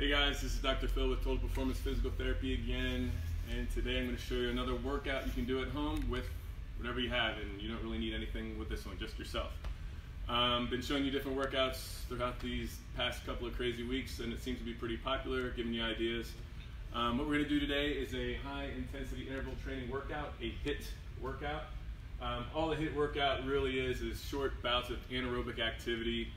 [0.00, 0.88] Hey guys, this is Dr.
[0.88, 3.12] Phil with Total Performance Physical Therapy again,
[3.54, 6.24] and today I'm going to show you another workout you can do at home with
[6.78, 9.50] whatever you have, and you don't really need anything with this one, just yourself.
[10.26, 14.42] Um, been showing you different workouts throughout these past couple of crazy weeks, and it
[14.42, 16.32] seems to be pretty popular, giving you ideas.
[16.94, 20.54] Um, what we're going to do today is a high intensity interval training workout, a
[20.66, 20.80] HIIT
[21.20, 21.64] workout.
[22.22, 26.28] Um, all a HIIT workout really is is short bouts of anaerobic activity,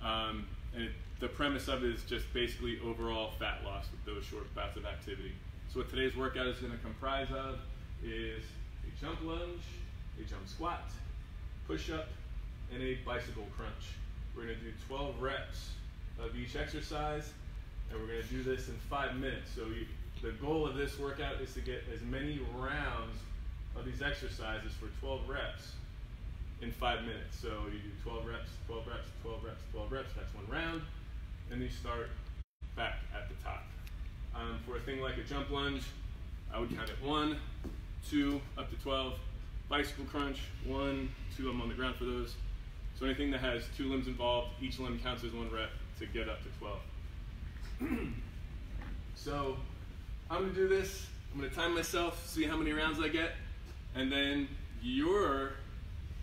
[0.00, 0.46] um,
[0.76, 4.52] and it, the premise of it is just basically overall fat loss with those short
[4.54, 5.32] bouts of activity.
[5.72, 7.58] So what today's workout is going to comprise of
[8.02, 8.42] is
[8.82, 9.62] a jump lunge,
[10.18, 10.90] a jump squat,
[11.66, 12.08] push up,
[12.72, 13.92] and a bicycle crunch.
[14.34, 15.70] We're going to do 12 reps
[16.18, 17.30] of each exercise,
[17.90, 19.50] and we're going to do this in five minutes.
[19.54, 19.86] So you,
[20.22, 23.18] the goal of this workout is to get as many rounds
[23.76, 25.72] of these exercises for 12 reps
[26.62, 27.38] in five minutes.
[27.40, 30.82] So you do 12 reps, 12 reps, 12 reps, 12 reps, that's one round.
[31.50, 32.10] Then you start
[32.76, 33.64] back at the top.
[34.36, 35.82] Um, for a thing like a jump lunge,
[36.54, 37.38] I would count it one,
[38.08, 39.14] two, up to 12.
[39.68, 42.36] Bicycle crunch, one, two, I'm on the ground for those.
[42.96, 46.28] So anything that has two limbs involved, each limb counts as one rep to get
[46.28, 46.48] up to
[47.88, 47.98] 12.
[49.16, 49.56] so
[50.30, 53.32] I'm gonna do this, I'm gonna time myself, see how many rounds I get,
[53.96, 54.46] and then
[54.80, 55.54] your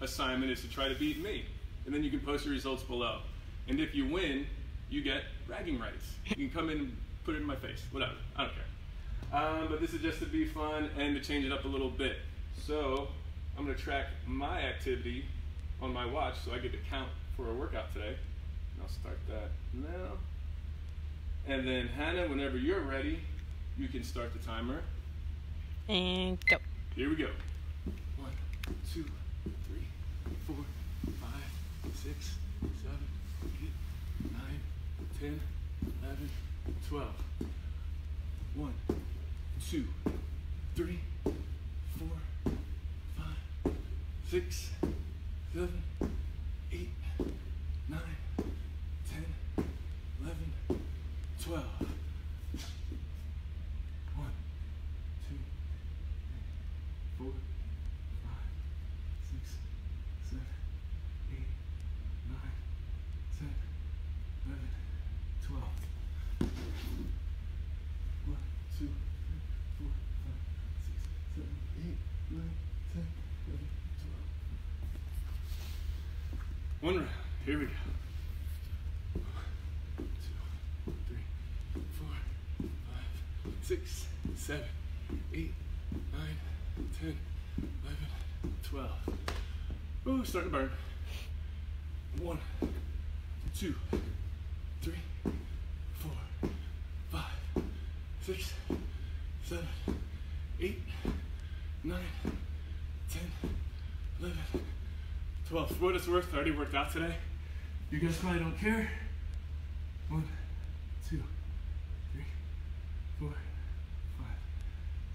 [0.00, 1.44] assignment is to try to beat me.
[1.86, 3.20] And then you can post your results below.
[3.68, 4.46] And if you win,
[4.92, 6.16] you get bragging rights.
[6.26, 9.40] You can come in and put it in my face, whatever, I don't care.
[9.40, 11.88] Um, but this is just to be fun and to change it up a little
[11.88, 12.16] bit.
[12.66, 13.08] So
[13.56, 15.24] I'm gonna track my activity
[15.80, 18.08] on my watch so I get to count for a workout today.
[18.74, 20.18] And I'll start that now.
[21.48, 23.20] And then Hannah, whenever you're ready,
[23.78, 24.82] you can start the timer.
[25.88, 26.58] And go.
[26.94, 27.30] Here we go.
[28.18, 28.30] One,
[28.92, 29.04] two,
[29.66, 29.86] three,
[30.46, 30.64] four,
[31.20, 32.98] five, six, seven,
[35.22, 35.38] 10,
[36.02, 36.30] 11,
[36.90, 37.06] 12.
[38.56, 38.72] 1,
[39.70, 39.86] 2,
[40.74, 40.98] 3,
[41.96, 42.08] 4,
[43.62, 43.72] 5,
[44.28, 44.70] 6,
[45.54, 45.68] 7,
[46.72, 46.88] 8,
[47.88, 48.00] 9,
[49.06, 49.24] 10,
[50.24, 50.80] 11,
[51.38, 52.01] 12.
[76.82, 77.08] One round.
[77.46, 77.70] Here we go.
[79.14, 81.24] One, two, three,
[81.96, 82.08] four,
[82.58, 84.64] five, six, seven,
[85.32, 85.54] eight,
[86.12, 86.36] nine,
[87.00, 87.16] ten,
[87.84, 88.08] eleven,
[88.64, 88.98] twelve.
[90.08, 90.70] Ooh, starting to burn.
[92.20, 92.38] One,
[93.56, 93.76] two,
[94.80, 94.98] three,
[95.94, 96.50] four,
[97.12, 97.62] five,
[98.26, 98.54] six,
[99.44, 99.68] seven,
[100.60, 100.82] eight,
[101.84, 102.00] nine,
[103.08, 103.30] ten,
[104.20, 104.38] eleven,
[105.48, 105.71] twelve.
[105.82, 107.12] For what it's worth, I already worked out today.
[107.90, 108.88] You guys probably don't care.
[110.08, 110.22] One,
[111.08, 111.20] two,
[112.12, 112.22] three,
[113.18, 113.30] four,
[114.16, 114.38] five,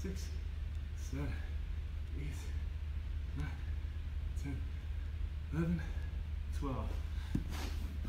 [0.00, 0.24] six,
[1.10, 1.28] seven,
[2.18, 2.28] eight,
[3.36, 3.46] nine,
[4.42, 4.56] ten,
[5.52, 5.82] eleven,
[6.58, 6.88] twelve.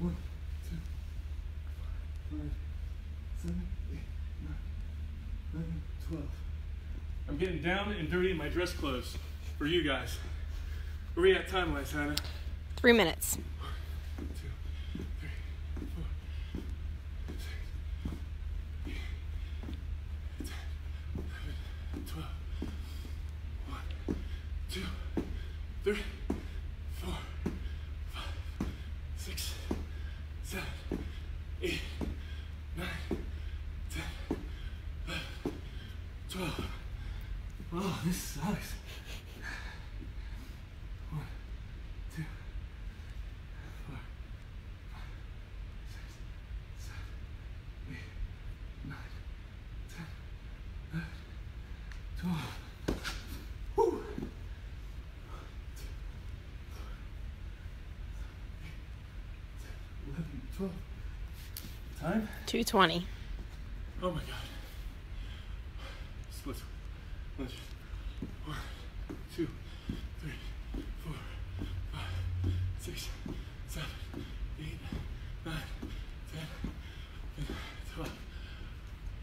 [0.00, 0.16] One,
[0.68, 0.76] two,
[2.32, 2.50] five,
[3.40, 3.62] seven,
[3.92, 4.00] eight,
[4.42, 4.56] nine,
[5.54, 6.32] eleven, twelve.
[7.28, 9.16] I'm getting down and dirty in my dress clothes
[9.58, 10.18] for you guys.
[11.14, 12.14] Where we at time wise, Hannah?
[12.76, 13.36] Three minutes.
[13.36, 14.48] One, two,
[15.18, 15.30] three,
[15.94, 16.04] four,
[17.26, 17.50] six,
[18.86, 18.94] eight,
[20.38, 20.54] ten,
[21.16, 22.36] eleven, twelve.
[23.68, 24.16] One,
[24.70, 24.86] two,
[25.82, 26.02] three,
[60.58, 62.28] Time?
[62.46, 63.06] 220.
[64.02, 64.24] Oh my god.
[66.32, 66.56] Split.
[67.38, 67.52] Lynch.
[68.44, 68.56] One,
[69.36, 69.48] two,
[70.20, 70.32] three,
[71.04, 71.14] four,
[71.92, 73.08] five, six,
[73.68, 73.88] seven,
[74.60, 74.78] eight,
[75.46, 75.54] nine,
[76.32, 76.46] ten,
[77.94, 78.12] twelve.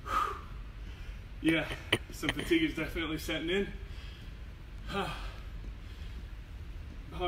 [0.05, 1.51] Whew.
[1.51, 1.65] Yeah,
[2.11, 3.67] some fatigue is definitely setting in.
[4.87, 5.11] Heart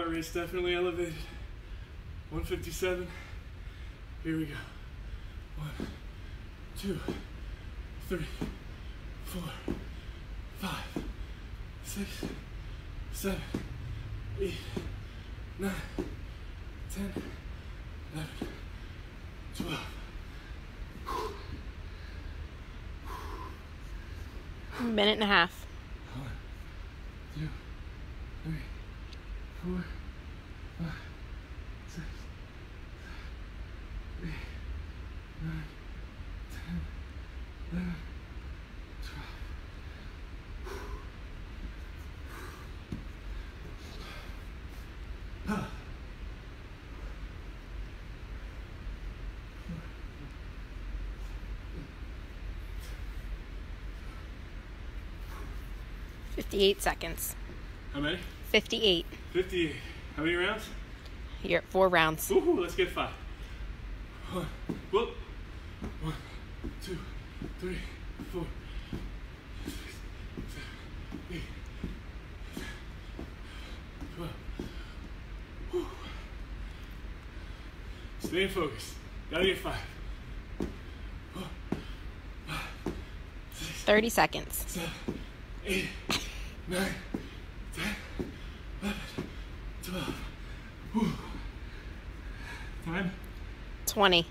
[0.07, 1.13] rate's definitely elevated.
[2.29, 3.07] 157.
[4.23, 4.55] Here we go.
[5.57, 5.87] One,
[6.77, 6.99] two,
[8.09, 8.25] three,
[9.25, 9.43] four,
[10.59, 11.03] five,
[11.83, 12.25] six,
[13.13, 13.41] seven,
[14.41, 14.53] eight,
[15.59, 15.71] nine,
[16.93, 17.13] ten,
[18.13, 18.47] eleven,
[19.55, 19.79] twelve.
[24.79, 25.65] A Minute and a half.
[26.13, 26.27] One,
[27.35, 27.49] two,
[28.43, 28.61] three,
[29.63, 29.83] four,
[30.79, 30.93] five,
[56.37, 57.35] 58 seconds.
[57.93, 58.19] How many?
[58.51, 59.05] 58.
[59.33, 59.75] 50.
[60.15, 60.63] How many rounds?
[61.41, 62.29] You're at four rounds.
[62.31, 63.09] Ooh, let's get five.
[64.31, 64.45] One,
[64.91, 65.09] whoop.
[66.01, 66.13] One,
[66.85, 66.97] two,
[67.59, 67.79] three,
[68.31, 68.45] four.
[78.19, 78.93] Stay focused.
[79.31, 79.79] Gotta get five.
[83.85, 84.65] Thirty seconds.
[84.67, 84.89] Seven,
[85.65, 85.85] eight
[86.67, 86.87] nine,
[87.75, 87.95] ten,
[88.81, 88.99] eleven,
[89.83, 90.15] twelve.
[90.93, 91.11] Whew.
[92.85, 93.11] Time?
[93.85, 94.27] Twenty.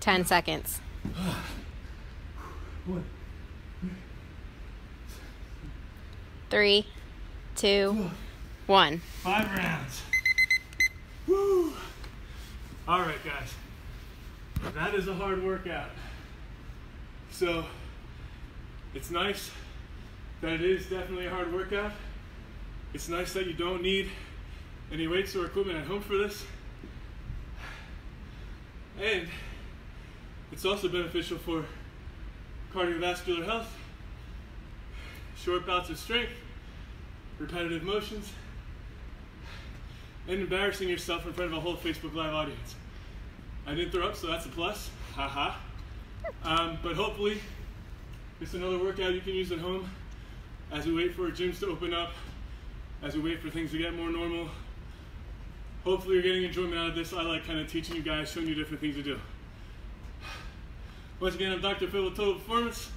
[0.00, 0.80] Ten seconds.
[2.86, 3.04] one,
[6.50, 6.86] Three,
[7.56, 8.10] two,
[8.66, 9.00] one.
[9.22, 10.02] Five rounds.
[12.88, 13.54] All right, guys.
[14.74, 15.90] That is a hard workout.
[17.30, 17.64] So,
[18.92, 19.52] it's nice
[20.40, 21.92] that it is definitely a hard workout.
[22.92, 24.10] It's nice that you don't need
[24.92, 26.44] any weights or equipment at home for this.
[29.00, 29.28] And
[30.50, 31.64] it's also beneficial for
[32.74, 33.72] cardiovascular health,
[35.36, 36.32] short bouts of strength,
[37.38, 38.32] repetitive motions,
[40.28, 42.74] and embarrassing yourself in front of a whole Facebook Live audience.
[43.66, 44.90] I didn't throw up, so that's a plus.
[45.14, 45.54] Haha.
[46.44, 47.40] Um, but hopefully,
[48.40, 49.88] it's another workout you can use at home
[50.70, 52.12] as we wait for gyms to open up,
[53.02, 54.48] as we wait for things to get more normal.
[55.84, 57.12] Hopefully, you're getting enjoyment out of this.
[57.12, 59.18] I like kind of teaching you guys, showing you different things to do.
[61.20, 61.88] Once again, I'm Dr.
[61.88, 62.90] Phil with Total Performance.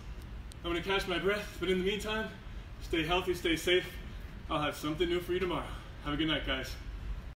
[0.63, 2.27] I'm to catch my breath, but in the meantime,
[2.81, 3.87] stay healthy, stay safe.
[4.49, 5.65] I'll have something new for you tomorrow.
[6.05, 6.71] Have a good night, guys.